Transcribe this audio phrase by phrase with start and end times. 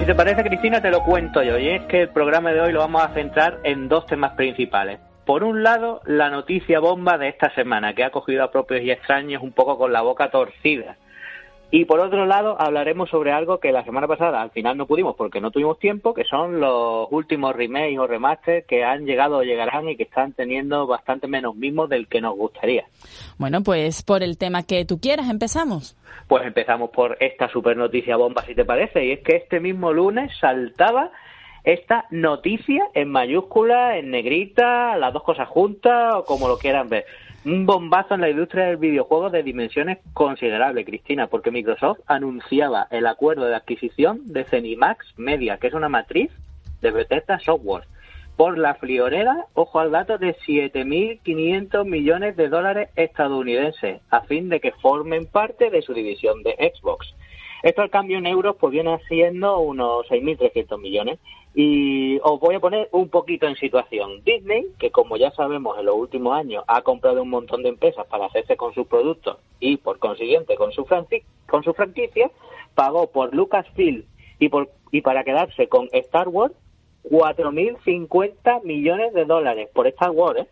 [0.00, 1.58] si te parece, Cristina, te lo cuento yo.
[1.58, 4.98] Y es que el programa de hoy lo vamos a centrar en dos temas principales.
[5.26, 8.90] Por un lado, la noticia bomba de esta semana, que ha cogido a propios y
[8.90, 10.96] extraños un poco con la boca torcida.
[11.72, 15.14] Y por otro lado, hablaremos sobre algo que la semana pasada al final no pudimos
[15.14, 19.42] porque no tuvimos tiempo, que son los últimos remakes o remasters que han llegado o
[19.44, 22.86] llegarán y que están teniendo bastante menos mismos del que nos gustaría.
[23.38, 25.96] Bueno, pues por el tema que tú quieras, empezamos.
[26.26, 29.92] Pues empezamos por esta super noticia bomba, si te parece, y es que este mismo
[29.92, 31.12] lunes saltaba
[31.64, 37.04] esta noticia en mayúscula, en negrita, las dos cosas juntas o como lo quieran ver
[37.44, 43.06] un bombazo en la industria del videojuego de dimensiones considerables, Cristina, porque Microsoft anunciaba el
[43.06, 46.30] acuerdo de adquisición de Cenimax Media, que es una matriz
[46.82, 47.84] de Bethesda Software,
[48.36, 54.60] por la friolera, ojo al dato, de 7.500 millones de dólares estadounidenses, a fin de
[54.60, 57.14] que formen parte de su división de Xbox.
[57.62, 61.18] Esto al cambio en euros pues viene siendo unos 6.300 millones.
[61.54, 64.22] Y os voy a poner un poquito en situación.
[64.24, 68.06] Disney, que como ya sabemos en los últimos años ha comprado un montón de empresas
[68.06, 70.86] para hacerse con sus productos y por consiguiente con su,
[71.48, 72.30] con su franquicia,
[72.74, 74.04] pagó por Lucasfilm
[74.38, 76.54] y, por, y para quedarse con Star Wars
[77.04, 80.48] 4.050 millones de dólares por Star Wars, ¿eh?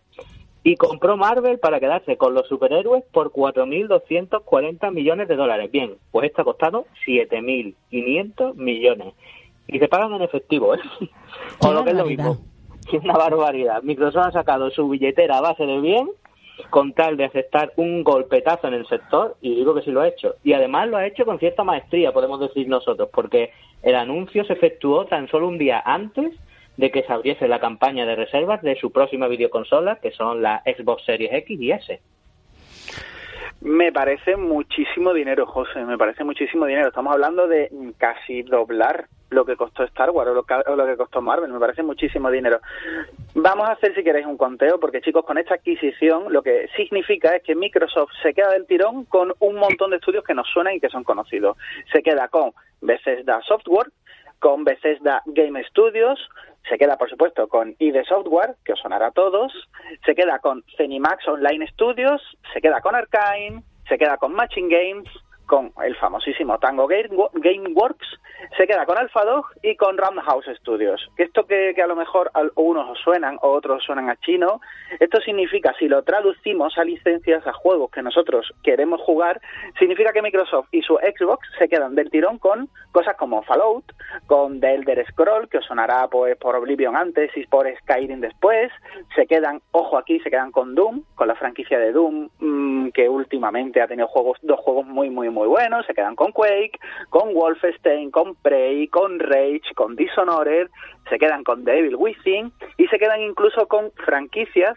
[0.64, 5.70] y compró Marvel para quedarse con los superhéroes por 4.240 millones de dólares.
[5.70, 9.14] Bien, pues esto ha costado 7.500 millones
[9.68, 10.80] y se pagan en efectivo, ¿eh?
[11.60, 12.38] o lo que es lo mismo.
[12.90, 13.82] Es una barbaridad.
[13.82, 16.08] Microsoft ha sacado su billetera a base de bien
[16.70, 20.08] con tal de aceptar un golpetazo en el sector, y digo que sí lo ha
[20.08, 20.34] hecho.
[20.42, 23.52] Y además lo ha hecho con cierta maestría, podemos decir nosotros, porque
[23.82, 26.34] el anuncio se efectuó tan solo un día antes
[26.76, 30.62] de que se abriese la campaña de reservas de su próxima videoconsola, que son la
[30.64, 32.00] Xbox Series X y S.
[33.60, 36.88] Me parece muchísimo dinero, José, me parece muchísimo dinero.
[36.88, 40.34] Estamos hablando de casi doblar lo que costó Star Wars o
[40.76, 42.60] lo, que, costó Marvel, me parece muchísimo dinero.
[43.34, 47.36] Vamos a hacer, si queréis, un conteo, porque chicos, con esta adquisición lo que significa
[47.36, 50.74] es que Microsoft se queda del tirón con un montón de estudios que nos suenan
[50.74, 51.56] y que son conocidos.
[51.92, 53.90] Se queda con Bethesda Software,
[54.38, 56.18] con Bethesda Game Studios,
[56.68, 59.52] se queda, por supuesto, con ID Software, que os sonará a todos,
[60.04, 62.22] se queda con Cenimax Online Studios,
[62.52, 65.08] se queda con Arkane, se queda con Matching Games,
[65.48, 68.06] con el famosísimo Tango Gameworks,
[68.56, 71.10] se queda con AlphaDog y con Roundhouse Studios.
[71.16, 74.60] Esto que, que a lo mejor a unos os suenan o otros suenan a chino,
[75.00, 79.40] esto significa, si lo traducimos a licencias, a juegos que nosotros queremos jugar,
[79.78, 83.84] significa que Microsoft y su Xbox se quedan del tirón con cosas como Fallout,
[84.26, 88.70] con The Elder Scroll, que os sonará pues por Oblivion antes y por Skyrim después,
[89.14, 93.08] se quedan, ojo aquí, se quedan con Doom, con la franquicia de Doom, mmm, que
[93.08, 96.78] últimamente ha tenido juegos, dos juegos muy, muy, muy buenos, se quedan con Quake,
[97.10, 100.68] con Wolfenstein, con Prey, con Rage, con Dishonored,
[101.08, 104.76] se quedan con Devil Within y se quedan incluso con franquicias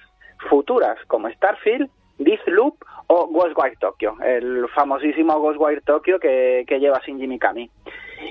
[0.49, 2.75] futuras como Starfield, Deathloop
[3.07, 7.69] o Ghostwire Tokyo, el famosísimo Ghostwire Tokyo que, que lleva Shinji Mikami.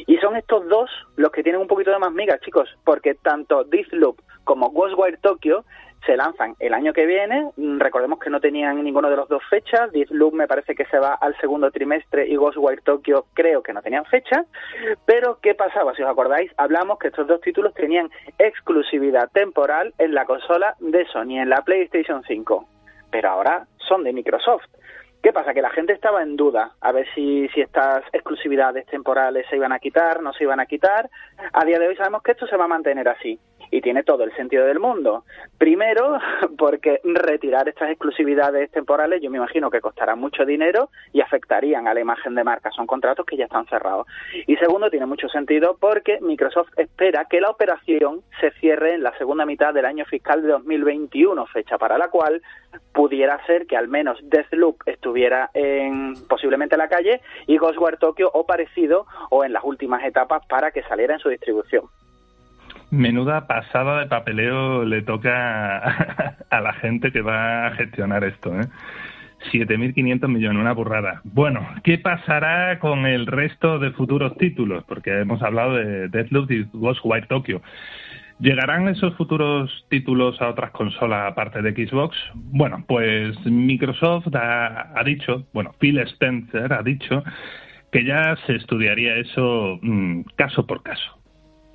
[0.06, 3.64] Y son estos dos los que tienen un poquito de más migas, chicos, porque tanto
[3.64, 5.64] Deathloop como Ghostwire Tokyo
[6.06, 7.50] se lanzan el año que viene.
[7.56, 9.92] Mm, recordemos que no tenían ninguno de los dos fechas.
[9.92, 13.82] Deathloop me parece que se va al segundo trimestre y Ghostwire Tokyo creo que no
[13.82, 14.44] tenían fecha.
[15.04, 15.94] Pero, ¿qué pasaba?
[15.94, 21.04] Si os acordáis, hablamos que estos dos títulos tenían exclusividad temporal en la consola de
[21.06, 22.68] Sony, en la PlayStation 5.
[23.10, 24.64] Pero ahora son de Microsoft.
[25.22, 25.52] ¿Qué pasa?
[25.52, 29.72] Que la gente estaba en duda a ver si, si estas exclusividades temporales se iban
[29.72, 31.10] a quitar, no se iban a quitar.
[31.52, 33.38] A día de hoy sabemos que esto se va a mantener así
[33.70, 35.24] y tiene todo el sentido del mundo.
[35.58, 36.18] Primero,
[36.58, 41.94] porque retirar estas exclusividades temporales yo me imagino que costará mucho dinero y afectarían a
[41.94, 42.70] la imagen de marca.
[42.70, 44.06] Son contratos que ya están cerrados.
[44.46, 49.16] Y segundo, tiene mucho sentido porque Microsoft espera que la operación se cierre en la
[49.18, 52.42] segunda mitad del año fiscal de 2021, fecha para la cual
[52.92, 58.30] pudiera ser que al menos Deathloop estuviera en, posiblemente en la calle y Ghostwire Tokyo
[58.32, 61.84] o parecido o en las últimas etapas para que saliera en su distribución.
[62.90, 65.78] Menuda pasada de papeleo le toca
[66.50, 68.66] a la gente que va a gestionar esto, ¿eh?
[69.52, 71.22] 7.500 millones, una burrada.
[71.24, 74.84] Bueno, ¿qué pasará con el resto de futuros títulos?
[74.84, 77.62] Porque hemos hablado de Deathloop y Ghostwire Tokyo.
[78.38, 82.16] ¿Llegarán esos futuros títulos a otras consolas aparte de Xbox?
[82.34, 87.22] Bueno, pues Microsoft ha, dicho, bueno, Phil Spencer ha dicho
[87.92, 91.19] que ya se estudiaría eso mm, caso por caso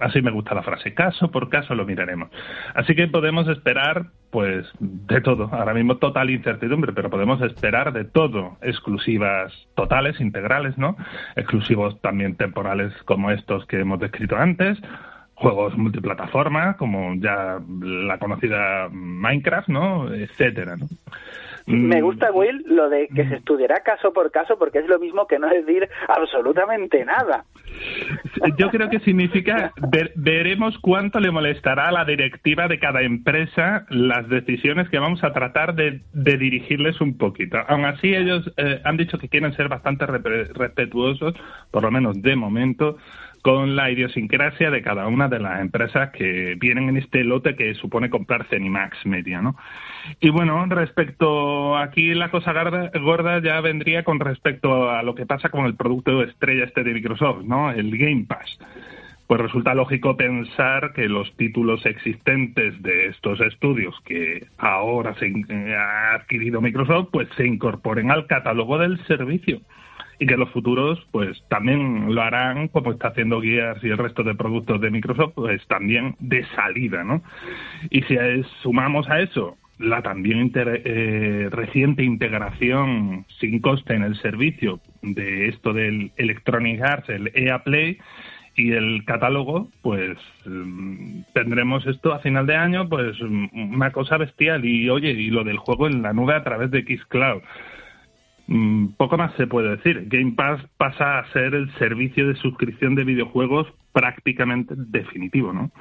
[0.05, 2.29] Así me gusta la frase, caso por caso lo miraremos.
[2.75, 5.49] Así que podemos esperar, pues, de todo.
[5.51, 8.55] Ahora mismo total incertidumbre, pero podemos esperar de todo.
[8.61, 10.95] Exclusivas totales, integrales, ¿no?
[11.35, 14.77] Exclusivos también temporales como estos que hemos descrito antes
[15.37, 20.13] juegos multiplataforma, como ya la conocida Minecraft, ¿no?
[20.13, 20.85] etcétera, ¿no?
[21.65, 22.05] Me mm.
[22.05, 25.39] gusta, Will, lo de que se estudiará caso por caso, porque es lo mismo que
[25.39, 27.45] no decir absolutamente nada.
[28.57, 29.73] Yo creo que significa
[30.15, 35.31] veremos cuánto le molestará a la directiva de cada empresa las decisiones que vamos a
[35.33, 37.57] tratar de, dirigirles un poquito.
[37.67, 41.33] Aún así, ellos eh, han dicho que quieren ser bastante respetuosos,
[41.71, 42.97] por lo menos de momento,
[43.45, 47.75] con la idiosincrasia de cada una de las empresas que vienen en este lote que
[47.75, 49.55] supone comprar Cenimax Media, ¿no?
[50.19, 52.53] Y bueno, respecto aquí la cosa
[52.99, 56.95] gorda ya vendría con respecto a lo que pasa con el producto estrella este de
[56.95, 57.69] Microsoft, ¿no?
[57.69, 58.57] El Game Pass.
[59.27, 65.31] Pues resulta lógico pensar que los títulos existentes de estos estudios que ahora se
[65.75, 69.61] ha adquirido Microsoft, pues se incorporen al catálogo del servicio
[70.19, 74.23] y que los futuros pues también lo harán como está haciendo Gears y el resto
[74.23, 77.21] de productos de Microsoft pues también de salida ¿no?
[77.89, 78.17] y si
[78.61, 85.73] sumamos a eso la también eh, reciente integración sin coste en el servicio de esto
[85.73, 87.97] del Electronic Arts, el EA Play
[88.55, 94.17] y el catálogo, pues mm, tendremos esto a final de año, pues mm, una cosa
[94.17, 94.63] bestial.
[94.63, 97.41] Y oye, y lo del juego en la nube a través de Xcloud.
[97.41, 97.84] Mm,
[98.97, 100.03] poco más se puede decir.
[100.07, 105.71] Game Pass pasa a ser el servicio de suscripción de videojuegos prácticamente definitivo, ¿no?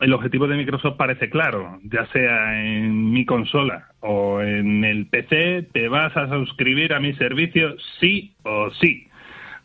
[0.00, 5.68] El objetivo de Microsoft parece claro, ya sea en mi consola o en el PC,
[5.72, 9.06] te vas a suscribir a mi servicio sí o sí,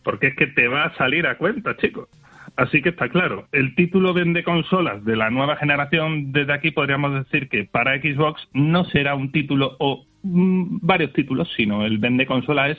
[0.04, 2.08] porque es que te va a salir a cuenta, chicos.
[2.56, 7.13] Así que está claro, el título vende consolas de la nueva generación, desde aquí podríamos
[7.13, 12.25] decir que para Xbox no será un título o Mm, varios títulos, sino el vende
[12.25, 12.78] consola es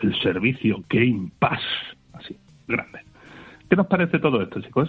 [0.00, 1.60] el servicio Game Pass.
[2.12, 2.36] Así,
[2.66, 3.00] grande.
[3.68, 4.88] ¿Qué nos parece todo esto, chicos?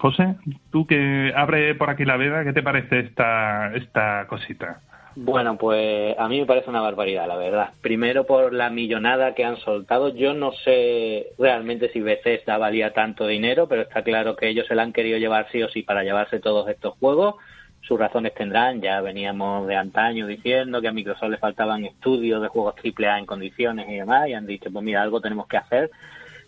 [0.00, 0.36] José,
[0.70, 4.80] tú que abre por aquí la veda, ¿qué te parece esta, esta cosita?
[5.16, 7.70] Bueno, pues a mí me parece una barbaridad, la verdad.
[7.80, 10.14] Primero por la millonada que han soltado.
[10.14, 14.76] Yo no sé realmente si Bethesda valía tanto dinero, pero está claro que ellos se
[14.76, 17.34] la han querido llevar sí o sí para llevarse todos estos juegos
[17.82, 18.80] sus razones tendrán.
[18.80, 23.26] Ya veníamos de antaño diciendo que a Microsoft le faltaban estudios de juegos AAA en
[23.26, 25.90] condiciones y demás, y han dicho, pues mira, algo tenemos que hacer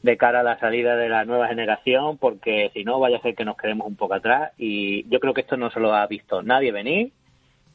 [0.02, 3.34] de cara a la salida de la nueva generación, porque si no, vaya a ser
[3.34, 4.52] que nos quedemos un poco atrás.
[4.58, 7.12] Y yo creo que esto no se lo ha visto nadie venir.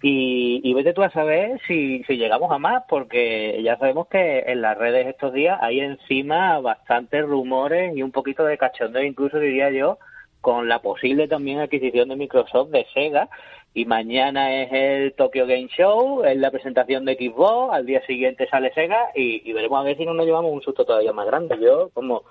[0.02, 4.40] Y, y vete tú a saber si, si llegamos a más, porque ya sabemos que
[4.48, 9.40] en las redes estos días hay encima bastantes rumores y un poquito de cachondeo, incluso
[9.40, 9.98] diría yo,
[10.46, 13.30] con la posible también adquisición de Microsoft de Sega.
[13.74, 18.48] Y mañana es el Tokyo Game Show, es la presentación de Xbox, al día siguiente
[18.48, 21.58] sale Sega y, veremos a ver si no nos llevamos un susto todavía más grande.
[21.60, 22.26] Yo, como,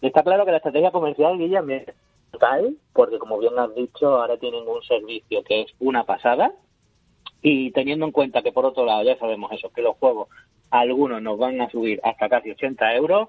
[0.00, 1.84] está claro que la estrategia comercial, Guilla, es
[2.30, 6.52] total, porque como bien has dicho, ahora tienen un servicio que es una pasada.
[7.42, 10.28] Y teniendo en cuenta que por otro lado ya sabemos eso, que los juegos
[10.70, 13.28] algunos nos van a subir hasta casi 80 euros,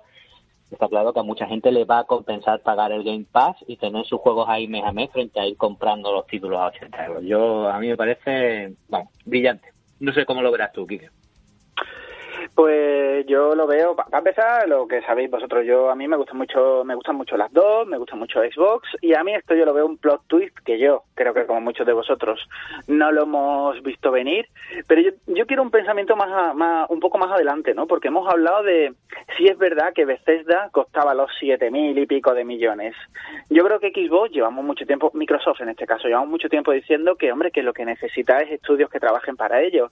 [0.72, 3.78] está claro que a mucha gente le va a compensar pagar el Game Pass y
[3.78, 7.06] tener sus juegos ahí mes a mes frente a ir comprando los títulos a 80
[7.06, 7.24] euros.
[7.24, 9.70] Yo, a mí me parece, vamos, brillante.
[10.00, 11.10] No sé cómo lo verás tú, Kike.
[12.62, 16.38] Pues yo lo veo, para empezar, lo que sabéis vosotros, yo a mí me gustan
[16.38, 19.66] mucho, me gustan mucho las dos, me gusta mucho Xbox y a mí esto yo
[19.66, 22.40] lo veo un plot twist que yo creo que como muchos de vosotros
[22.86, 24.48] no lo hemos visto venir,
[24.88, 27.88] pero yo, yo quiero un pensamiento más, más, un poco más adelante, ¿no?
[27.88, 28.94] Porque hemos hablado de
[29.36, 32.94] si es verdad que Bethesda costaba los siete mil y pico de millones.
[33.50, 37.16] Yo creo que Xbox llevamos mucho tiempo, Microsoft en este caso, llevamos mucho tiempo diciendo
[37.16, 39.90] que hombre que lo que necesita es estudios que trabajen para ello.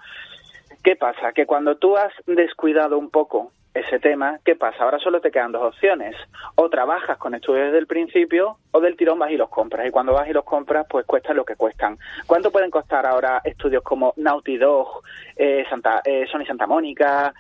[0.84, 1.34] ¿Qué pasa?
[1.34, 4.84] Que cuando tú has descuidado un poco ese tema, ¿qué pasa?
[4.84, 6.16] Ahora solo te quedan dos opciones.
[6.56, 9.88] O trabajas con estudios desde el principio o del tirón vas y los compras.
[9.88, 11.98] Y cuando vas y los compras, pues cuestan lo que cuestan.
[12.26, 15.04] ¿Cuánto pueden costar ahora estudios como Naughty Dog,
[15.36, 17.34] eh, Santa, eh, Sony Santa Mónica,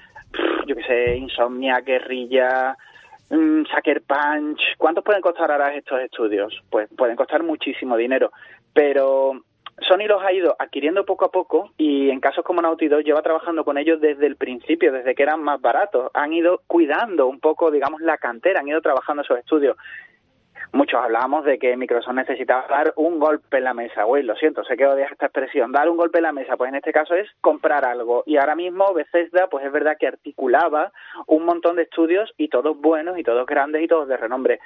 [0.68, 2.76] yo qué sé, Insomnia, Guerrilla,
[3.30, 4.62] mm, Sucker Punch?
[4.78, 6.62] ¿Cuántos pueden costar ahora estos estudios?
[6.70, 8.32] Pues pueden costar muchísimo dinero.
[8.74, 9.42] Pero
[9.88, 13.22] Sony los ha ido adquiriendo poco a poco y en casos como Naughty Dog lleva
[13.22, 16.12] trabajando con ellos desde el principio, desde que eran más baratos.
[16.14, 19.78] Han ido cuidando un poco, digamos, la cantera, han ido trabajando esos estudios.
[20.72, 24.04] Muchos hablábamos de que Microsoft necesitaba dar un golpe en la mesa.
[24.04, 25.72] Güey, lo siento, sé que odias esta expresión.
[25.72, 28.24] Dar un golpe en la mesa, pues en este caso es comprar algo.
[28.28, 30.92] Y ahora mismo Bethesda, pues es verdad que articulaba
[31.26, 34.60] un montón de estudios y todos buenos y todos grandes y todos de renombre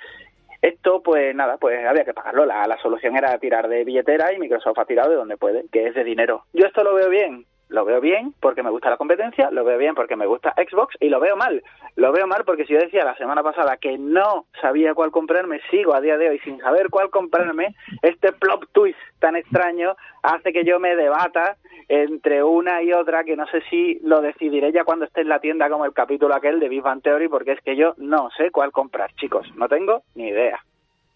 [0.63, 2.46] Esto, pues nada, pues había que pagarlo.
[2.46, 5.88] La, la solución era tirar de billetera y Microsoft ha tirado de donde puede, que
[5.88, 6.46] es de dinero.
[6.53, 9.80] Yo esto lo veo bien, lo veo bien porque me gusta la competencia, lo veo
[9.80, 11.63] bien porque me gusta Xbox y lo veo mal.
[11.96, 15.60] Lo veo mal porque si yo decía la semana pasada que no sabía cuál comprarme,
[15.72, 20.53] sigo a día de hoy sin saber cuál comprarme, este plot twist tan extraño hace
[20.53, 24.84] que yo me debata entre una y otra que no sé si lo decidiré ya
[24.84, 27.62] cuando esté en la tienda como el capítulo aquel de Big Bang Theory porque es
[27.62, 30.63] que yo no sé cuál comprar, chicos, no tengo ni idea.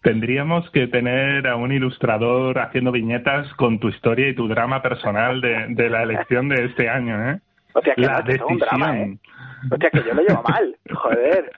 [0.02, 5.40] Tendríamos que tener a un ilustrador haciendo viñetas con tu historia y tu drama personal
[5.40, 7.40] de, la elección de este año, ¿eh?
[7.72, 8.52] Hostia, que la decisión.
[8.52, 9.18] Un drama, ¿eh?
[9.70, 11.50] Hostia, que yo lo llevo mal, joder.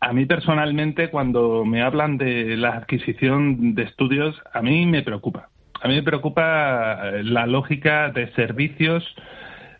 [0.00, 5.48] A mí personalmente, cuando me hablan de la adquisición de estudios, a mí me preocupa.
[5.82, 9.04] A mí me preocupa eh, la lógica de servicios,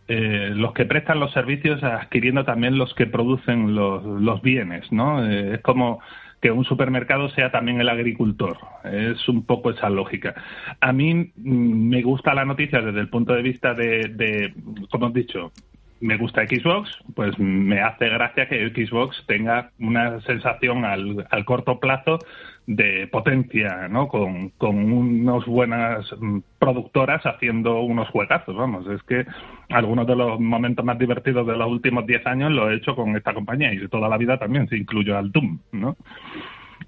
[0.09, 5.25] eh, los que prestan los servicios adquiriendo también los que producen los, los bienes, ¿no?
[5.25, 6.01] Eh, es como
[6.41, 8.59] que un supermercado sea también el agricultor.
[8.85, 10.35] Es un poco esa lógica.
[10.81, 14.55] A mí mm, me gusta la noticia desde el punto de vista de, de
[14.91, 15.53] como he dicho,
[16.01, 21.81] me gusta Xbox, pues me hace gracia que Xbox tenga una sensación al, al corto
[21.81, 22.19] plazo
[22.67, 24.09] de potencia, ¿no?
[24.09, 28.87] Con, con unas buenas mm, productoras haciendo unos juegazos, vamos.
[28.89, 29.25] Es que
[29.71, 33.17] algunos de los momentos más divertidos de los últimos 10 años lo he hecho con
[33.17, 35.97] esta compañía y toda la vida también, se incluyo al Doom, ¿no?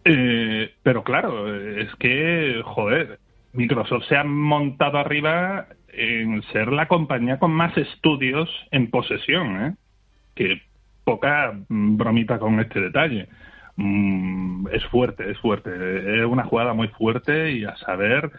[0.05, 3.19] Eh, pero claro, es que, joder,
[3.59, 9.75] Microsoft se ha montado arriba en ser la compañía con más estudios en posesión, ¿eh?
[10.37, 10.63] Que
[11.03, 13.29] poca bromita con este detalle.
[13.75, 15.71] Mm, es fuerte, es fuerte.
[16.21, 18.31] Es una jugada muy fuerte y a saber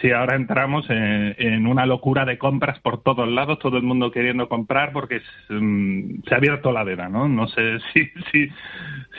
[0.00, 4.48] si ahora entramos en, una locura de compras por todos lados, todo el mundo queriendo
[4.48, 7.28] comprar porque mm, se ha abierto la veda, ¿no?
[7.28, 8.48] No sé si, si,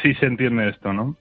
[0.01, 1.17] si se entiende esto, ¿no?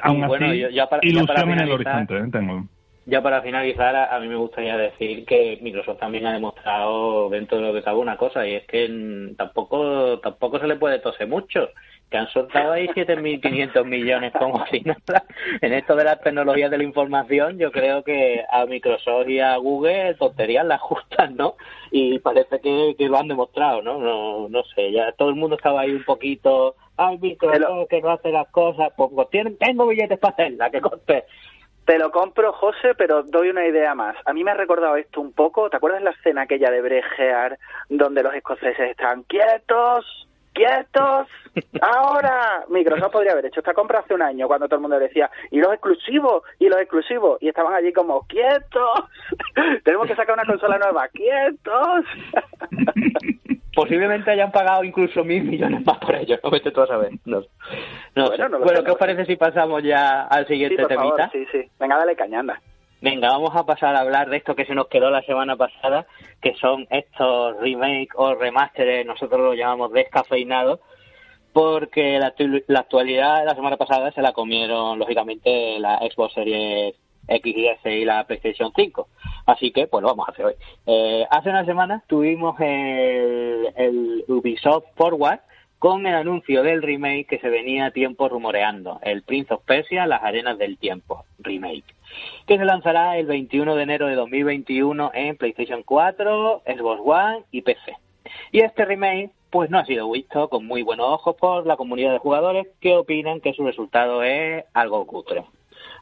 [0.00, 0.64] Aún así,
[1.02, 2.28] ilusión en el horizonte, ¿eh?
[2.32, 2.66] tengo.
[3.04, 7.64] Ya para finalizar, a, mí me gustaría decir que Microsoft también ha demostrado dentro de
[7.64, 11.68] lo que cabe una cosa, y es que tampoco tampoco se le puede toser mucho
[12.12, 15.24] que han soltado ahí 7.500 millones como si nada.
[15.60, 19.56] En esto de las tecnologías de la información, yo creo que a Microsoft y a
[19.56, 21.56] Google tonterías las justan, ¿no?
[21.90, 23.98] Y parece que, lo han demostrado, ¿no?
[23.98, 24.48] ¿no?
[24.48, 28.30] No sé, ya todo el mundo estaba ahí un poquito, ay, Microsoft que no hace
[28.30, 31.24] las cosas, pues, pues tienen, tengo billetes para hacerla, que coste.
[31.84, 34.16] Te lo compro, José, pero doy una idea más.
[34.24, 35.68] A mí me ha recordado esto un poco.
[35.68, 37.58] ¿Te acuerdas la escena aquella de Bregear,
[37.88, 40.28] donde los escoceses están quietos?
[40.52, 41.28] quietos,
[41.80, 42.64] ahora.
[42.68, 45.58] Microsoft podría haber hecho esta compra hace un año cuando todo el mundo decía, y
[45.58, 49.00] los exclusivos, y los exclusivos, y estaban allí como, quietos,
[49.84, 52.04] tenemos que sacar una consola nueva, quietos.
[53.74, 57.12] Posiblemente hayan pagado incluso mil millones más por ello, no vete tú a saber.
[57.24, 57.42] No.
[58.14, 61.30] bueno, ¿qué os parece si pasamos ya al siguiente temita?
[61.30, 61.70] sí, sí.
[61.78, 62.60] Venga, dale cañanda.
[63.02, 66.06] Venga, vamos a pasar a hablar de esto que se nos quedó la semana pasada,
[66.40, 70.78] que son estos remake o remasteres, nosotros lo llamamos descafeinados,
[71.52, 72.32] porque la,
[72.78, 76.94] actualidad la semana pasada se la comieron, lógicamente, la Xbox Series
[77.26, 79.08] X y S y la PlayStation 5.
[79.46, 80.54] Así que, pues lo vamos a hacer hoy.
[80.86, 85.40] Eh, hace una semana tuvimos el, el Ubisoft Forward,
[85.82, 90.06] con el anuncio del remake que se venía a tiempo rumoreando, el Prince of Persia,
[90.06, 91.96] Las Arenas del Tiempo, remake,
[92.46, 97.62] que se lanzará el 21 de enero de 2021 en PlayStation 4, Xbox One y
[97.62, 97.96] PC.
[98.52, 102.12] Y este remake pues no ha sido visto con muy buenos ojos por la comunidad
[102.12, 105.42] de jugadores que opinan que su resultado es algo cutre.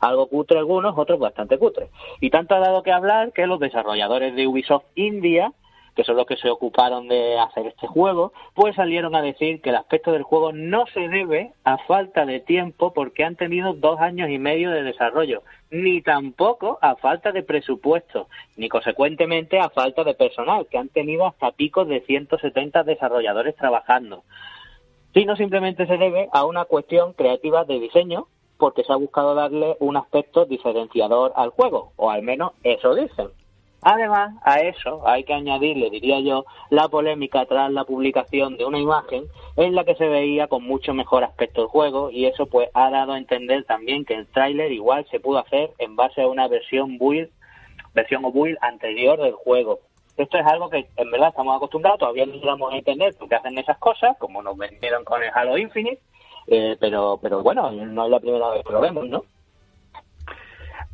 [0.00, 1.90] Algo cutre algunos, otros bastante cutre.
[2.20, 5.52] Y tanto ha dado que hablar que los desarrolladores de Ubisoft India
[5.94, 9.70] que son los que se ocuparon de hacer este juego, pues salieron a decir que
[9.70, 14.00] el aspecto del juego no se debe a falta de tiempo porque han tenido dos
[14.00, 20.04] años y medio de desarrollo, ni tampoco a falta de presupuesto, ni consecuentemente a falta
[20.04, 24.22] de personal, que han tenido hasta picos de 170 desarrolladores trabajando,
[25.12, 28.28] sino simplemente se debe a una cuestión creativa de diseño
[28.60, 33.30] porque se ha buscado darle un aspecto diferenciador al juego, o al menos eso dicen.
[33.82, 38.78] Además, a eso hay que añadirle, diría yo, la polémica tras la publicación de una
[38.78, 39.24] imagen
[39.56, 42.90] en la que se veía con mucho mejor aspecto el juego y eso pues ha
[42.90, 46.46] dado a entender también que el tráiler igual se pudo hacer en base a una
[46.46, 47.30] versión build,
[47.94, 49.80] versión o build anterior del juego.
[50.18, 53.36] Esto es algo que en verdad estamos acostumbrados, todavía no llegamos a entender por qué
[53.36, 56.02] hacen esas cosas, como nos vendieron con el Halo Infinite,
[56.50, 59.24] eh, pero, pero bueno, no es la primera vez que lo vemos, ¿no?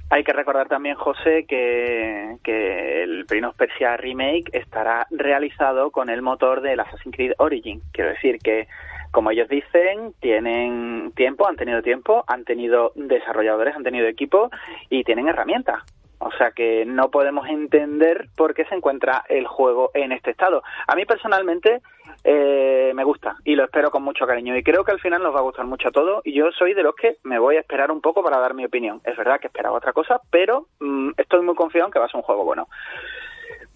[0.09, 6.23] Hay que recordar también, José, que, que el Prince Persia Remake estará realizado con el
[6.23, 7.81] motor del Assassin's Creed Origin.
[7.91, 8.69] Quiero decir que
[9.11, 14.51] como ellos dicen, tienen tiempo, han tenido tiempo, han tenido desarrolladores, han tenido equipo
[14.91, 15.83] y tienen herramientas.
[16.27, 20.63] O sea que no podemos entender por qué se encuentra el juego en este estado.
[20.87, 21.83] A mí personalmente
[22.25, 25.35] eh, me gusta y lo espero con mucho cariño y creo que al final nos
[25.35, 27.61] va a gustar mucho a todos y yo soy de los que me voy a
[27.61, 29.01] esperar un poco para dar mi opinión.
[29.05, 32.09] Es verdad que esperaba otra cosa, pero mm, estoy muy confiado en que va a
[32.09, 32.67] ser un juego bueno.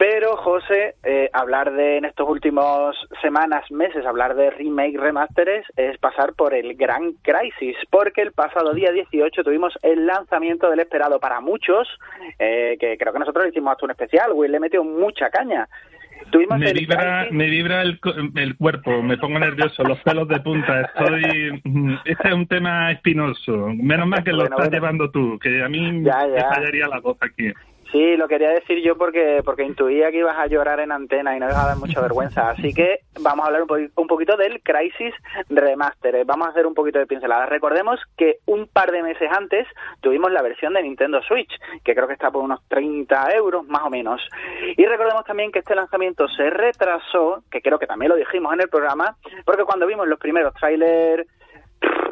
[0.00, 5.98] Pero, José, eh, hablar de en estos últimos semanas, meses, hablar de remake, remasteres, es
[5.98, 11.20] pasar por el gran crisis, porque el pasado día 18 tuvimos el lanzamiento del esperado
[11.20, 11.86] para muchos,
[12.38, 15.68] eh, que creo que nosotros hicimos hasta un especial, Will le metió mucha caña.
[16.30, 18.00] Tuvimos me, vibra, me vibra el,
[18.36, 21.60] el, cuerpo, me pongo nervioso, los pelos de punta, estoy...
[22.06, 26.02] Este es un tema espinoso, menos mal que lo estás llevando tú, que a mí
[26.02, 27.52] ya, me fallaría la voz aquí.
[27.92, 31.40] Sí, lo quería decir yo porque porque intuía que ibas a llorar en antena y
[31.40, 32.50] no ibas a dar mucha vergüenza.
[32.50, 35.14] Así que vamos a hablar un, un poquito del Crisis
[35.48, 36.24] Remaster.
[36.24, 37.46] Vamos a hacer un poquito de pincelada.
[37.46, 39.66] Recordemos que un par de meses antes
[40.00, 41.50] tuvimos la versión de Nintendo Switch,
[41.84, 44.20] que creo que está por unos 30 euros más o menos.
[44.76, 48.60] Y recordemos también que este lanzamiento se retrasó, que creo que también lo dijimos en
[48.60, 51.26] el programa, porque cuando vimos los primeros trailers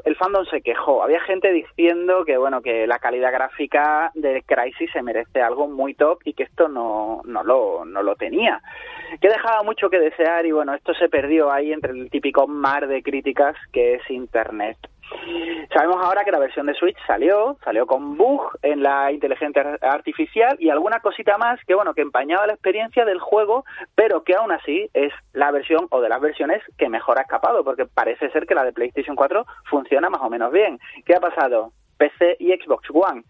[0.05, 1.03] el fandom se quejó.
[1.03, 5.95] Había gente diciendo que bueno que la calidad gráfica de Crisis se merece algo muy
[5.95, 8.61] top y que esto no, no, lo, no lo tenía.
[9.21, 12.89] Que dejaba mucho que desear y bueno, esto se perdió ahí entre el típico mar
[12.89, 14.79] de críticas que es Internet.
[15.73, 20.57] Sabemos ahora que la versión de Switch salió, salió con bug en la inteligencia artificial
[20.59, 24.53] y alguna cosita más que bueno, que empañaba la experiencia del juego, pero que aún
[24.53, 28.47] así es la versión o de las versiones que mejor ha escapado, porque parece ser
[28.47, 30.79] que la de PlayStation 4 funciona más o menos bien.
[31.05, 31.73] ¿Qué ha pasado?
[31.99, 33.25] PC y Xbox One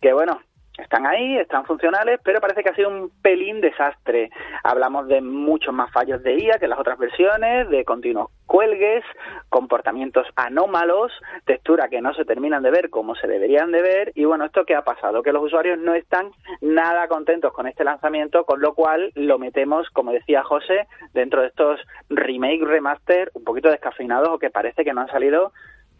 [0.00, 0.40] que bueno,
[0.80, 4.30] están ahí, están funcionales, pero parece que ha sido un pelín desastre.
[4.62, 9.04] Hablamos de muchos más fallos de IA que las otras versiones, de continuos cuelgues,
[9.48, 11.12] comportamientos anómalos,
[11.44, 14.64] textura que no se terminan de ver como se deberían de ver y bueno, ¿esto
[14.64, 15.22] qué ha pasado?
[15.22, 19.88] Que los usuarios no están nada contentos con este lanzamiento, con lo cual lo metemos,
[19.90, 24.92] como decía José, dentro de estos remake, remaster, un poquito descafeinados o que parece que
[24.92, 25.52] no han salido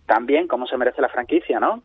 [0.07, 1.85] tan bien como se merece la franquicia, ¿no?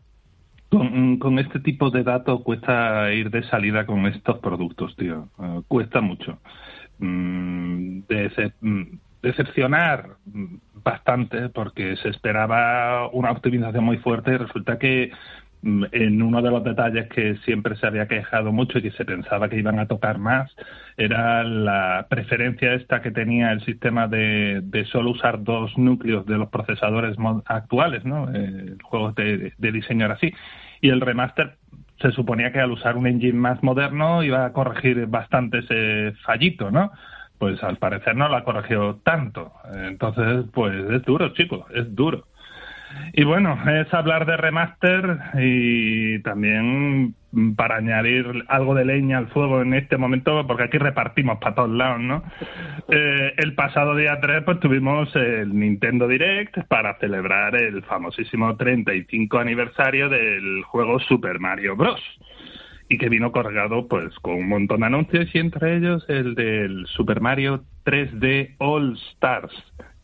[0.68, 5.28] Con, este tipo de datos cuesta ir de salida con estos productos, tío.
[5.38, 6.38] Eh, cuesta mucho.
[6.98, 8.00] Mm,
[8.60, 8.82] mm,
[9.22, 10.16] decepcionar
[10.82, 16.50] bastante porque se esperaba una optimización muy fuerte y resulta que mm, en uno de
[16.50, 19.86] los detalles que siempre se había quejado mucho y que se pensaba que iban a
[19.86, 20.54] tocar más
[20.96, 26.48] era la preferencia esta que tenía el sistema de, solo usar dos núcleos de los
[26.48, 27.16] procesadores
[27.46, 28.28] actuales, ¿no?
[28.32, 30.32] Eh, juegos de, de diseño era así.
[30.80, 31.56] Y el remaster
[32.00, 36.70] se suponía que al usar un engine más moderno iba a corregir bastante ese fallito,
[36.70, 36.92] ¿no?
[37.38, 39.52] Pues al parecer no lo ha corregido tanto.
[39.74, 42.26] Entonces, pues es duro, chicos, es duro.
[43.12, 47.14] Y bueno, es hablar de remaster y también
[47.56, 51.70] para añadir algo de leña al fuego en este momento, porque aquí repartimos para todos
[51.70, 52.22] lados, ¿no?
[52.88, 59.38] Eh, el pasado día 3 pues tuvimos el Nintendo Direct para celebrar el famosísimo 35
[59.38, 62.00] aniversario del juego Super Mario Bros.
[62.88, 66.86] Y que vino cargado pues con un montón de anuncios y entre ellos el del
[66.86, 69.52] Super Mario 3D All Stars,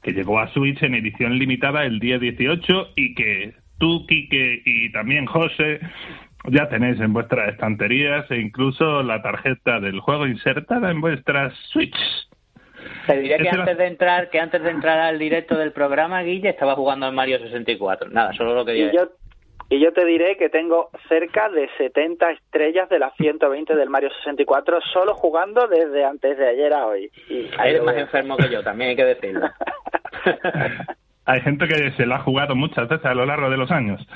[0.03, 4.93] que llegó a Switch en edición limitada el día 18 y que tú, Kike y
[4.93, 5.81] también José
[6.49, 11.97] ya tenéis en vuestras estanterías e incluso la tarjeta del juego insertada en vuestras Switch.
[13.07, 16.49] Te diré que antes de entrar, que antes de entrar al directo del programa, Guille
[16.49, 18.11] estaba jugando al Mario 64.
[18.11, 19.13] Nada, solo lo que y yo,
[19.73, 24.11] y yo te diré que tengo cerca de 70 estrellas de las 120 del Mario
[24.19, 27.11] 64 solo jugando desde antes de ayer a hoy.
[27.31, 29.49] Y Eres más enfermo que yo, también hay que decirlo.
[31.25, 34.07] hay gente que se la ha jugado muchas veces a lo largo de los años.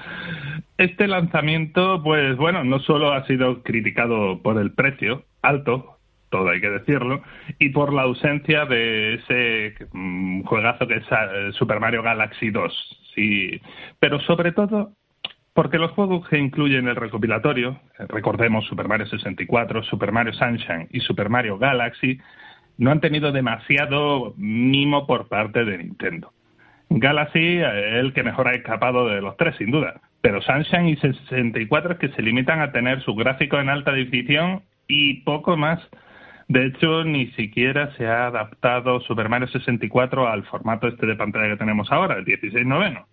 [0.76, 5.96] Este lanzamiento, pues bueno, no solo ha sido criticado por el precio alto,
[6.28, 7.22] todo hay que decirlo,
[7.58, 12.98] y por la ausencia de ese mm, juegazo que es eh, Super Mario Galaxy 2.
[13.14, 13.58] Sí,
[13.98, 14.92] pero sobre todo
[15.56, 21.00] porque los juegos que incluyen el recopilatorio, recordemos Super Mario 64, Super Mario Sunshine y
[21.00, 22.20] Super Mario Galaxy,
[22.76, 26.30] no han tenido demasiado mimo por parte de Nintendo.
[26.90, 30.02] Galaxy es el que mejor ha escapado de los tres, sin duda.
[30.20, 34.62] Pero Sunshine y 64 es que se limitan a tener su gráfico en alta definición
[34.86, 35.80] y poco más.
[36.48, 41.48] De hecho, ni siquiera se ha adaptado Super Mario 64 al formato este de pantalla
[41.48, 43.06] que tenemos ahora, el 16 noveno.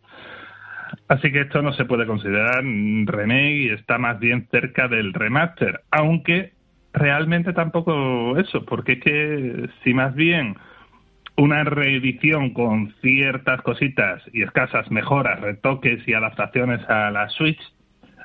[1.07, 5.81] Así que esto no se puede considerar remake y está más bien cerca del remaster,
[5.91, 6.53] aunque
[6.93, 10.55] realmente tampoco eso, porque es que si más bien
[11.35, 17.59] una reedición con ciertas cositas y escasas mejoras, retoques y adaptaciones a la Switch,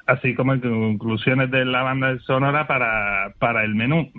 [0.06, 4.10] así como inclusiones de la banda sonora para, para el menú.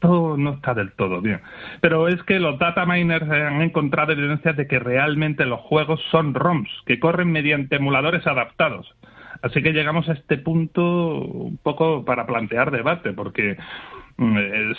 [0.00, 1.40] Todo no está del todo bien.
[1.80, 6.34] Pero es que los data miners han encontrado evidencias de que realmente los juegos son
[6.34, 8.94] ROMs, que corren mediante emuladores adaptados.
[9.42, 13.56] Así que llegamos a este punto un poco para plantear debate, porque
[14.16, 14.78] mm, es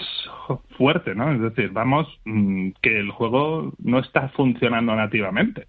[0.78, 1.32] fuerte, ¿no?
[1.32, 5.66] Es decir, vamos, mm, que el juego no está funcionando nativamente.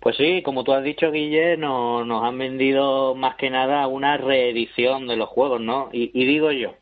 [0.00, 4.16] Pues sí, como tú has dicho, Guille, no, nos han vendido más que nada una
[4.16, 5.90] reedición de los juegos, ¿no?
[5.92, 6.74] Y, y digo yo,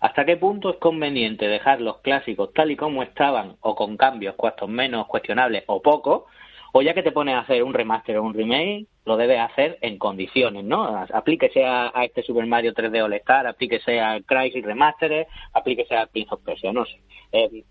[0.00, 4.34] ¿hasta qué punto es conveniente dejar los clásicos tal y como estaban o con cambios,
[4.36, 6.24] cuestos menos cuestionables o pocos?
[6.72, 9.78] O ya que te pones a hacer un remaster o un remake, lo debes hacer
[9.80, 10.84] en condiciones, ¿no?
[11.12, 16.34] Aplíquese a, este Super Mario 3D All Star, aplíquese a Crisis Remastered, aplíquese a Prince
[16.34, 17.00] of Persia, no sé.
[17.32, 17.64] Eh,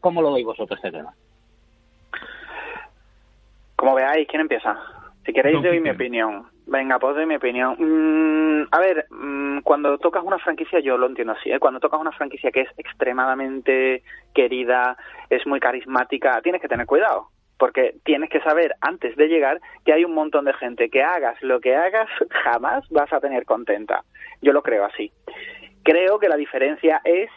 [0.00, 1.14] ¿Cómo lo veis vosotros este tema?
[3.76, 4.76] Como veáis, ¿quién empieza?
[5.24, 6.46] Si queréis, doy mi opinión.
[6.74, 7.76] Venga, pues doy mi opinión.
[7.78, 11.60] Mm, a ver, mm, cuando tocas una franquicia, yo lo entiendo así, ¿eh?
[11.60, 14.02] cuando tocas una franquicia que es extremadamente
[14.34, 14.96] querida,
[15.30, 19.92] es muy carismática, tienes que tener cuidado porque tienes que saber antes de llegar que
[19.92, 22.08] hay un montón de gente que hagas lo que hagas,
[22.44, 24.02] jamás vas a tener contenta.
[24.42, 25.12] Yo lo creo así.
[25.84, 27.30] Creo que la diferencia es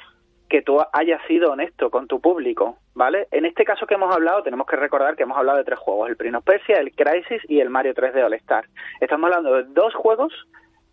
[0.50, 3.28] que tú hayas sido honesto con tu público, ¿vale?
[3.32, 6.10] En este caso que hemos hablado, tenemos que recordar que hemos hablado de tres juegos,
[6.10, 8.66] el Prince of Persia, el Crisis y el Mario 3D All Star.
[9.00, 10.34] Estamos hablando de dos juegos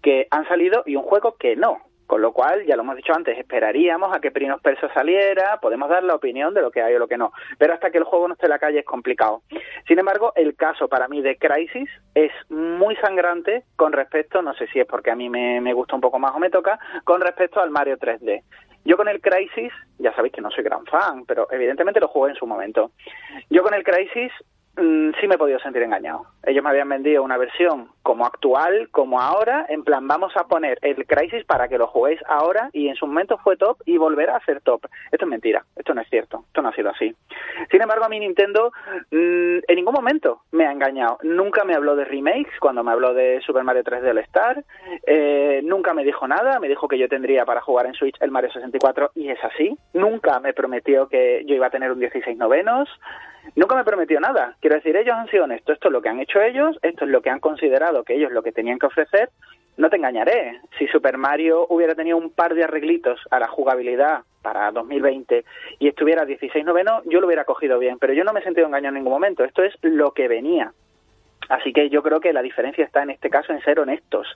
[0.02, 3.14] que han salido y un juego que no, con lo cual, ya lo hemos dicho
[3.14, 6.94] antes, esperaríamos a que Prinos Perso saliera, podemos dar la opinión de lo que hay
[6.94, 8.84] o lo que no, pero hasta que el juego no esté en la calle es
[8.84, 9.42] complicado.
[9.88, 14.66] Sin embargo, el caso para mí de Crisis es muy sangrante con respecto, no sé
[14.68, 17.20] si es porque a mí me, me gusta un poco más o me toca, con
[17.20, 18.42] respecto al Mario 3D.
[18.84, 22.30] Yo con el Crisis, ya sabéis que no soy gran fan, pero evidentemente lo jugué
[22.30, 22.90] en su momento.
[23.50, 24.30] Yo con el Crisis
[24.76, 26.26] sí me he podido sentir engañado.
[26.44, 30.78] Ellos me habían vendido una versión como actual, como ahora, en plan, vamos a poner
[30.82, 34.37] el Crisis para que lo juguéis ahora y en su momento fue top y volverá
[34.37, 34.84] a ser top.
[35.10, 37.14] Esto es mentira, esto no es cierto, esto no ha sido así.
[37.70, 38.72] Sin embargo, a mí Nintendo
[39.10, 41.18] mm, en ningún momento me ha engañado.
[41.22, 44.64] Nunca me habló de remakes cuando me habló de Super Mario 3D All Star,
[45.06, 48.30] eh, nunca me dijo nada, me dijo que yo tendría para jugar en Switch el
[48.30, 49.76] Mario 64 y es así.
[49.92, 52.88] Nunca me prometió que yo iba a tener un 16 novenos.
[53.57, 54.57] Nunca me prometió nada.
[54.61, 55.74] Quiero decir, ellos han sido honestos.
[55.74, 58.33] Esto es lo que han hecho ellos, esto es lo que han considerado que ellos
[58.33, 59.30] lo que tenían que ofrecer.
[59.76, 60.61] No te engañaré.
[60.78, 65.44] Si Super Mario hubiera tenido un par de arreglitos a la jugabilidad para 2020
[65.78, 67.98] y estuviera 16 noveno, yo lo hubiera cogido bien.
[67.98, 69.44] Pero yo no me he sentido engañado en ningún momento.
[69.44, 70.72] Esto es lo que venía.
[71.48, 74.26] Así que yo creo que la diferencia está en este caso en ser honestos.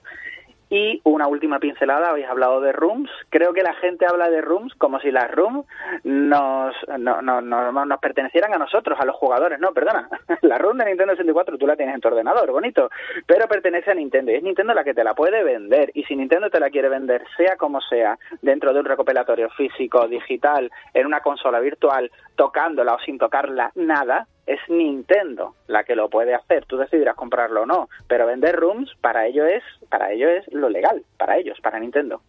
[0.69, 3.09] Y una última pincelada, habéis hablado de rooms.
[3.29, 5.65] Creo que la gente habla de rooms como si las rooms
[6.03, 9.59] nos, no, no, nos pertenecieran a nosotros, a los jugadores.
[9.59, 10.07] No, perdona.
[10.41, 12.89] La room de Nintendo 64 tú la tienes en tu ordenador, bonito.
[13.25, 15.91] Pero pertenece a Nintendo y es Nintendo la que te la puede vender.
[15.93, 20.07] Y si Nintendo te la quiere vender, sea como sea, dentro de un recopilatorio físico,
[20.07, 26.09] digital, en una consola virtual, tocándola o sin tocarla, nada, es Nintendo la que lo
[26.09, 26.65] puede hacer.
[26.65, 30.69] Tú decidirás comprarlo o no, pero vender rooms para ello es para ello es lo
[30.69, 32.21] legal, para ellos, para Nintendo.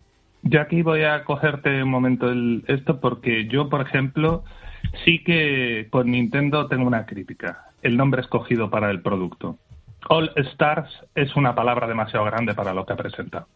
[0.42, 4.44] Yo aquí voy a cogerte un momento el, esto porque yo, por ejemplo,
[5.04, 7.64] sí que con Nintendo tengo una crítica.
[7.82, 9.56] El nombre escogido para el producto.
[10.08, 13.46] All Stars es una palabra demasiado grande para lo que presenta.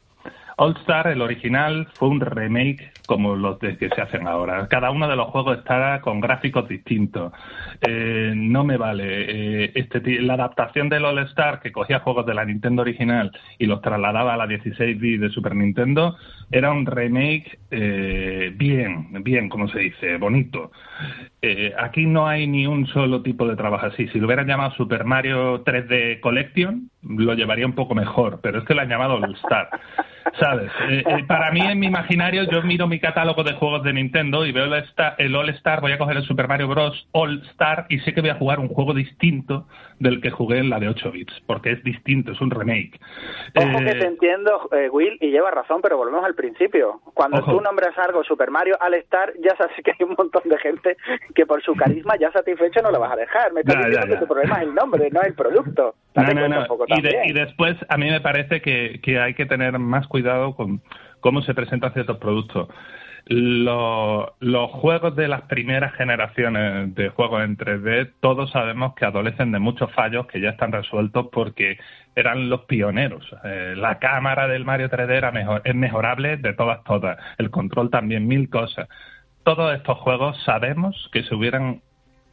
[0.57, 4.69] All Star, el original, fue un remake como los de que se hacen ahora.
[4.69, 7.33] Cada uno de los juegos está con gráficos distintos.
[7.81, 9.65] Eh, no me vale.
[9.65, 13.67] Eh, este, la adaptación del All Star, que cogía juegos de la Nintendo original y
[13.67, 16.17] los trasladaba a la 16 de Super Nintendo,
[16.51, 20.71] era un remake eh, bien, bien, como se dice, bonito.
[21.79, 24.07] aquí no hay ni un solo tipo de trabajo así.
[24.09, 28.65] Si lo hubieran llamado Super Mario 3D Collection, lo llevaría un poco mejor, pero es
[28.65, 29.69] que lo han llamado All Star.
[30.41, 30.71] ¿Sabes?
[30.89, 34.47] Eh, eh, para mí, en mi imaginario, yo miro mi catálogo de juegos de Nintendo
[34.47, 37.09] y veo el, All Star, voy a coger el Super Mario Bros.
[37.13, 39.67] All Star y sé que voy a jugar un juego distinto
[39.99, 42.99] del que jugué en la de 8 bits, porque es distinto, es un remake.
[43.55, 47.01] Ojo que eh, te entiendo, Will, y lleva razón, pero volvemos al principio.
[47.15, 50.59] Cuando tú nombras algo Super Mario All Star, ya sabes que hay un montón de
[50.59, 50.97] gente
[51.35, 53.53] que por su carisma ya satisfecho no lo vas a dejar.
[53.53, 55.95] Me estás diciendo que tu problema es el nombre, no el producto.
[57.27, 60.81] Y, después, a mí me parece que, que hay que tener más cuidado con
[61.21, 62.69] cómo se presentan ciertos productos.
[63.27, 69.51] Los, los, juegos de las primeras generaciones de juegos en 3D, todos sabemos que adolecen
[69.51, 71.79] de muchos fallos que ya están resueltos porque
[72.15, 73.25] eran los pioneros.
[73.45, 77.17] Eh, la cámara del Mario 3D era mejor, es mejorable de todas, todas.
[77.39, 78.89] El control también, mil cosas.
[79.43, 81.81] todos estos juegos sabemos que se hubieran,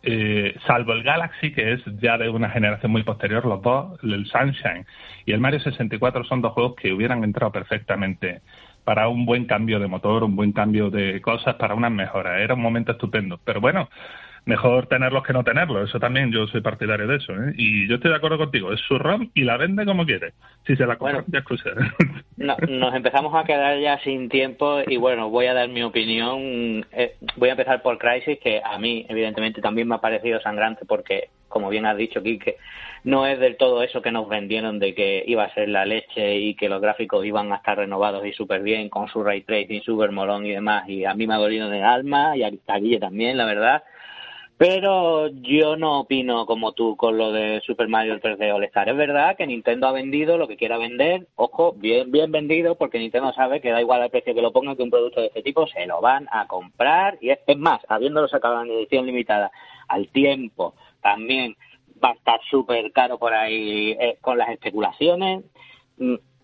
[0.03, 4.25] eh, salvo el Galaxy, que es ya de una generación muy posterior, los dos, el
[4.25, 4.85] Sunshine
[5.25, 8.41] y el Mario 64 son dos juegos que hubieran entrado perfectamente
[8.83, 12.39] para un buen cambio de motor, un buen cambio de cosas, para unas mejoras.
[12.39, 13.39] Era un momento estupendo.
[13.43, 13.89] Pero bueno,
[14.45, 15.89] mejor tenerlos que no tenerlos.
[15.89, 17.33] Eso también yo soy partidario de eso.
[17.33, 17.53] ¿eh?
[17.57, 18.73] Y yo estoy de acuerdo contigo.
[18.73, 20.33] Es su ROM y la vende como quiere.
[20.65, 21.43] Si se la compra, ya
[22.37, 26.85] no, nos empezamos a quedar ya sin tiempo y bueno, voy a dar mi opinión.
[26.91, 30.85] Eh, voy a empezar por Crisis, que a mí evidentemente también me ha parecido sangrante
[30.85, 32.57] porque, como bien has dicho, Kike,
[33.03, 36.35] no es del todo eso que nos vendieron de que iba a ser la leche
[36.37, 39.81] y que los gráficos iban a estar renovados y súper bien con su ray tracing,
[39.81, 40.87] super molón y demás.
[40.87, 43.83] Y a mí me ha dolido el alma y a Guille también, la verdad
[44.61, 48.89] pero yo no opino como tú con lo de Super Mario 3D All Star.
[48.89, 52.99] Es verdad que Nintendo ha vendido lo que quiera vender, ojo, bien bien vendido, porque
[52.99, 55.41] Nintendo sabe que da igual el precio que lo ponga que un producto de este
[55.41, 57.17] tipo se lo van a comprar.
[57.21, 59.51] Y es, más, habiéndolo sacado en edición limitada
[59.87, 61.55] al tiempo, también
[62.03, 65.43] va a estar súper caro por ahí eh, con las especulaciones.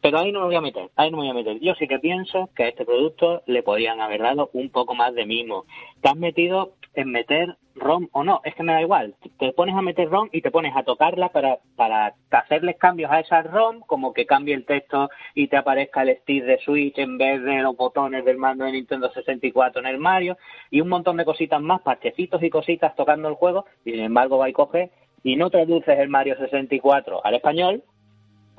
[0.07, 1.59] Pero ahí no me voy a meter, ahí no me voy a meter.
[1.59, 5.13] Yo sí que pienso que a este producto le podrían haber dado un poco más
[5.13, 5.65] de mimo.
[6.01, 9.15] Te has metido en meter ROM o no, es que me da igual.
[9.37, 13.19] Te pones a meter ROM y te pones a tocarla para, para hacerles cambios a
[13.19, 17.17] esa ROM, como que cambie el texto y te aparezca el stick de Switch en
[17.17, 20.37] vez de los botones del mando de Nintendo 64 en el Mario,
[20.71, 24.37] y un montón de cositas más, parchecitos y cositas tocando el juego, y sin embargo
[24.37, 24.89] va y coge
[25.23, 27.83] y no traduces el Mario 64 al español,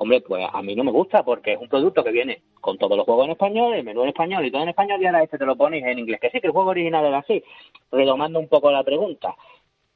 [0.01, 2.95] Hombre, pues a mí no me gusta porque es un producto que viene con todos
[2.95, 5.37] los juegos en español, el menú en español y todo en español y ahora este
[5.37, 6.21] te lo pones en inglés.
[6.21, 7.43] Que sí, que el juego original era así.
[7.91, 9.35] Redomando un poco la pregunta.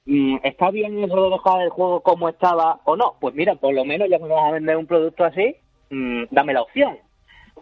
[0.06, 3.16] Mm, ¿Está bien eso de dejar el juego como estaba o no?
[3.22, 5.56] Pues mira, por lo menos ya que me vas a vender un producto así,
[5.90, 6.98] mm, dame la opción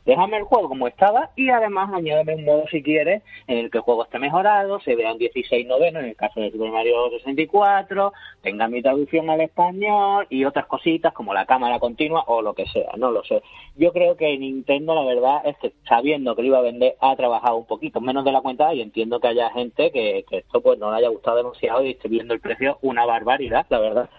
[0.06, 3.80] déjame el juego como estaba y además añádeme un modo si quieres en el que
[3.80, 8.14] el juego esté mejorado, se vean 16 novenos en el caso de Super Mario 64,
[8.42, 12.66] tenga mi traducción al español y otras cositas como la cámara continua o lo que
[12.68, 13.42] sea, no lo sé.
[13.76, 17.16] Yo creo que Nintendo la verdad es que sabiendo que lo iba a vender ha
[17.16, 20.62] trabajado un poquito menos de la cuenta y entiendo que haya gente que, que esto
[20.62, 24.10] pues no le haya gustado demasiado y esté viendo el precio una barbaridad, la verdad.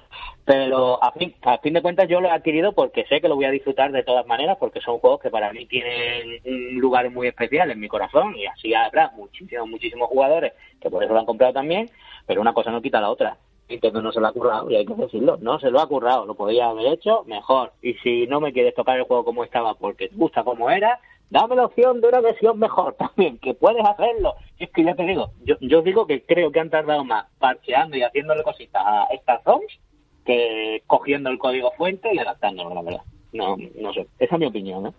[0.44, 3.36] Pero a fin, a fin de cuentas yo lo he adquirido porque sé que lo
[3.36, 7.08] voy a disfrutar de todas maneras porque son juegos que para mí tienen un lugar
[7.10, 11.20] muy especial en mi corazón y así habrá muchísimos, muchísimos jugadores que por eso lo
[11.20, 11.88] han comprado también,
[12.26, 13.36] pero una cosa no quita la otra.
[13.68, 16.26] Nintendo no se lo ha currado y hay que decirlo, no se lo ha currado,
[16.26, 17.72] lo podría haber hecho mejor.
[17.80, 20.98] Y si no me quieres tocar el juego como estaba porque te gusta como era,
[21.30, 24.34] dame la opción de una versión mejor también, que puedes hacerlo.
[24.58, 27.96] es que ya te digo, yo, yo digo que creo que han tardado más parcheando
[27.96, 29.78] y haciéndole cositas a estas ROMs
[30.24, 33.02] que cogiendo el código fuente y adaptándolo, la verdad.
[33.32, 34.06] No, no sé.
[34.18, 34.92] Esa es mi opinión, ¿eh?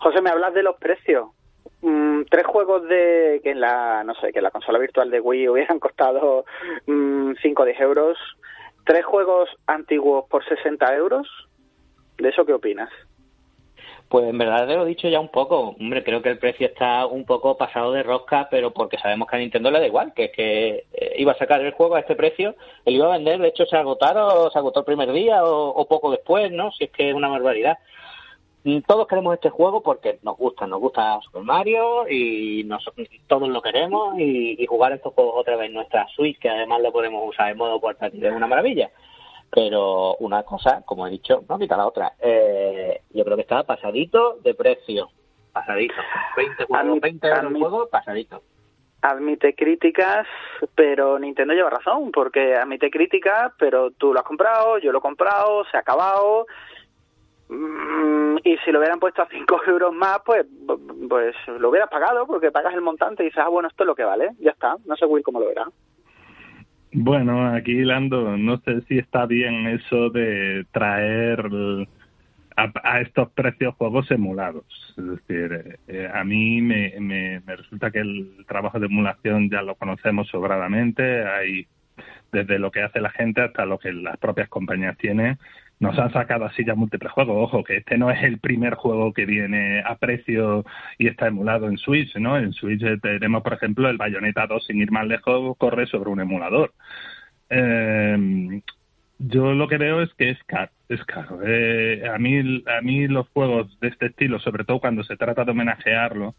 [0.00, 1.28] José, me hablas de los precios.
[1.80, 5.48] Mm, tres juegos de que en la no sé que la consola virtual de Wii
[5.48, 6.44] hubieran costado
[6.86, 8.18] 5 mm, o 10 euros
[8.84, 11.28] tres juegos antiguos por 60 euros
[12.16, 12.90] de eso qué opinas
[14.08, 15.76] pues en verdad te lo he dicho ya un poco.
[15.78, 19.36] Hombre, creo que el precio está un poco pasado de rosca, pero porque sabemos que
[19.36, 22.00] a Nintendo le da igual, que es que eh, iba a sacar el juego a
[22.00, 22.54] este precio,
[22.86, 26.10] él iba a vender, de hecho se agotaron, se agotó el primer día o, poco
[26.10, 26.72] después, ¿no?
[26.72, 27.78] Si es que es una barbaridad.
[28.86, 32.68] Todos queremos este juego porque nos gusta, nos gusta Super Mario y
[33.26, 36.82] todos lo queremos y, y jugar estos juegos otra vez en nuestra Switch, que además
[36.82, 38.90] lo podemos usar en modo portátil, es una maravilla
[39.50, 42.12] pero una cosa, como he dicho, no quita la otra.
[42.20, 45.08] Eh, yo creo que está pasadito de precio.
[45.52, 45.94] Pasadito.
[46.36, 46.66] 20,
[47.00, 48.42] 20 euros el juego, pasadito.
[49.00, 50.26] Admite críticas,
[50.74, 55.02] pero Nintendo lleva razón, porque admite críticas, pero tú lo has comprado, yo lo he
[55.02, 56.46] comprado, se ha acabado.
[57.48, 60.46] Mm, y si lo hubieran puesto a 5 euros más, pues,
[61.08, 63.94] pues lo hubieras pagado, porque pagas el montante y dices, ah, bueno, esto es lo
[63.94, 64.76] que vale, ya está.
[64.84, 65.66] No sé Will cómo lo verá.
[66.92, 71.44] Bueno, aquí Lando, no sé si está bien eso de traer
[72.56, 74.64] a, estos precios juegos emulados.
[74.96, 79.74] Es decir, eh, a mí me, me, resulta que el trabajo de emulación ya lo
[79.74, 81.26] conocemos sobradamente.
[81.26, 81.66] Hay
[82.32, 85.38] desde lo que hace la gente hasta lo que las propias compañías tienen
[85.80, 87.36] nos han sacado así ya múltiples juegos.
[87.38, 90.64] Ojo, que este no es el primer juego que viene a precio
[90.98, 92.36] y está emulado en Switch, ¿no?
[92.36, 96.20] En Switch tenemos, por ejemplo, el Bayonetta 2, sin ir más lejos, corre sobre un
[96.20, 96.74] emulador.
[97.50, 98.60] Eh,
[99.18, 100.70] yo lo que veo es que es caro.
[100.88, 101.40] Es caro.
[101.44, 105.44] Eh, a, mí, a mí los juegos de este estilo, sobre todo cuando se trata
[105.44, 106.34] de homenajearlo,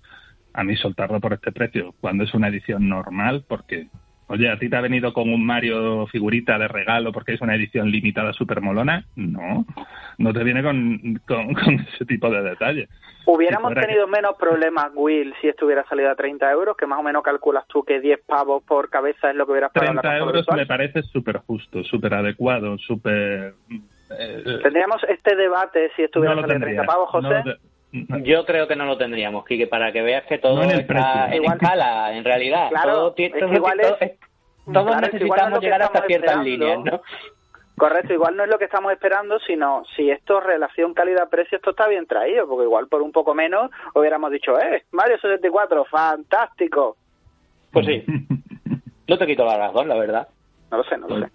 [0.54, 3.88] a mí soltarlo por este precio, cuando es una edición normal, porque
[4.32, 7.56] Oye, ¿a ti te ha venido con un Mario figurita de regalo porque es una
[7.56, 9.04] edición limitada super molona?
[9.16, 9.66] No,
[10.20, 11.50] no te viene con, con,
[11.96, 12.90] ese tipo de detalles.
[13.26, 17.24] Hubiéramos tenido menos problemas, Will, si estuviera salido a 30 euros, que más o menos
[17.24, 20.68] calculas tú que 10 pavos por cabeza es lo que hubieras pagado 30 euros me
[20.68, 23.56] parece súper justo, súper adecuado, súper...
[24.12, 27.44] Eh, Tendríamos este debate si estuviera saliendo a 30 pavos, José.
[27.92, 31.44] Yo creo que no lo tendríamos, Kike, para que veas que todo en está en
[31.46, 32.70] escala, en realidad.
[32.70, 33.16] Claro,
[34.72, 37.02] todos necesitamos llegar hasta ciertas líneas, ¿no?
[37.80, 41.88] Correcto, igual no es lo que estamos esperando, sino si esto relación calidad-precio, esto está
[41.88, 46.98] bien traído, porque igual por un poco menos hubiéramos dicho, eh, Mario 64, fantástico.
[47.72, 48.04] Pues sí,
[49.08, 50.28] no te quito la razón, la verdad.
[50.70, 51.32] No lo sé, no lo sé.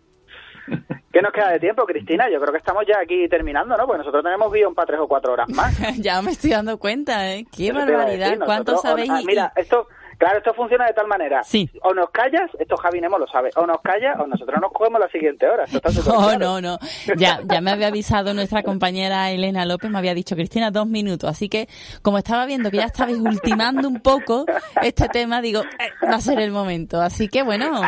[1.15, 2.29] ¿Qué nos queda de tiempo, Cristina?
[2.29, 3.87] Yo creo que estamos ya aquí terminando, ¿no?
[3.87, 5.73] Porque nosotros tenemos guion para tres o cuatro horas más.
[6.01, 7.47] ya me estoy dando cuenta, ¿eh?
[7.57, 8.37] Qué barbaridad.
[8.45, 9.11] ¿Cuánto sabéis?
[9.11, 9.87] Ah, mira, esto
[10.19, 11.43] Claro, esto funciona de tal manera.
[11.43, 11.71] Sí.
[11.83, 15.01] O nos callas, esto Javi Nemo lo sabe, o nos callas o nosotros nos cogemos
[15.01, 15.65] la siguiente hora.
[16.07, 16.79] no, no, no.
[17.17, 21.29] Ya, ya me había avisado nuestra compañera Elena López, me había dicho, Cristina, dos minutos.
[21.29, 21.69] Así que,
[22.03, 24.45] como estaba viendo que ya estabais ultimando un poco
[24.83, 27.01] este tema, digo, eh, va a ser el momento.
[27.01, 27.81] Así que, bueno,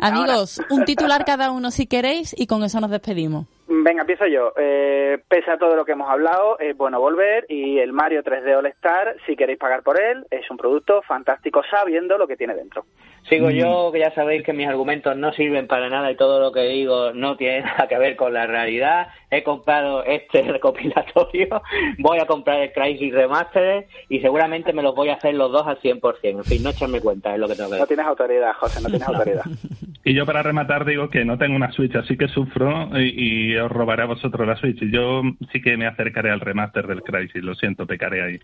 [0.00, 3.46] amigos, un titular cada uno si queréis y con eso nos despedimos.
[3.70, 4.54] Venga, empiezo yo.
[4.56, 8.56] Eh, pese a todo lo que hemos hablado, es bueno volver y el Mario 3D
[8.56, 12.54] All Star, si queréis pagar por él, es un producto fantástico sabiendo lo que tiene
[12.54, 12.86] dentro.
[13.28, 13.92] Sigo yo, mm.
[13.92, 17.12] que ya sabéis que mis argumentos no sirven para nada y todo lo que digo
[17.12, 19.08] no tiene nada que ver con la realidad.
[19.30, 21.62] He comprado este recopilatorio,
[21.98, 25.66] voy a comprar el Crisis Remastered y seguramente me los voy a hacer los dos
[25.66, 26.18] al 100%.
[26.22, 27.82] En fin, no echarme cuenta, es lo que tengo que decir.
[27.82, 29.44] No tienes autoridad, José, no tienes autoridad.
[30.04, 33.70] y yo para rematar digo que no tengo una Switch, así que sufro y, os
[33.70, 34.82] robaré a vosotros la Switch.
[34.82, 38.40] Y yo sí que me acercaré al remaster del Crisis, lo siento, pecaré ahí.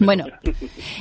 [0.00, 0.24] Bueno,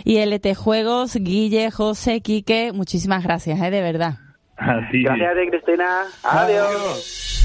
[0.03, 3.71] y LT Juegos, Guille, José, Quique, muchísimas gracias, ¿eh?
[3.71, 4.15] de verdad.
[4.57, 6.03] Gracias a ti, Cristina.
[6.23, 7.36] Adiós.